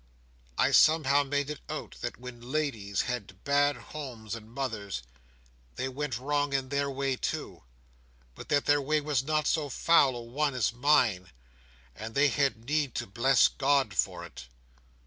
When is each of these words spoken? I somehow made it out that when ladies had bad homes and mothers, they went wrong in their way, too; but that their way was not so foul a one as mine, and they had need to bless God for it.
I 0.57 0.71
somehow 0.71 1.21
made 1.21 1.51
it 1.51 1.59
out 1.69 1.97
that 2.01 2.17
when 2.17 2.41
ladies 2.41 3.01
had 3.03 3.43
bad 3.43 3.75
homes 3.93 4.33
and 4.33 4.49
mothers, 4.51 5.03
they 5.75 5.87
went 5.87 6.17
wrong 6.17 6.53
in 6.53 6.69
their 6.69 6.89
way, 6.89 7.15
too; 7.15 7.61
but 8.33 8.49
that 8.49 8.65
their 8.65 8.81
way 8.81 8.99
was 8.99 9.21
not 9.23 9.45
so 9.45 9.69
foul 9.69 10.15
a 10.15 10.21
one 10.23 10.55
as 10.55 10.73
mine, 10.73 11.29
and 11.95 12.15
they 12.15 12.29
had 12.29 12.65
need 12.65 12.95
to 12.95 13.05
bless 13.05 13.47
God 13.47 13.93
for 13.93 14.25
it. 14.25 14.47